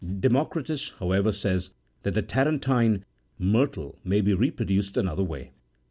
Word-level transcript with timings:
Democritus, 0.19 0.93
however, 0.97 1.31
says 1.31 1.69
that 2.01 2.15
the 2.15 2.23
Tarentine 2.23 3.05
myrtle 3.37 3.99
may 4.03 4.19
be 4.19 4.33
re 4.33 4.49
produced 4.49 4.97
another 4.97 5.21
way. 5.23 5.51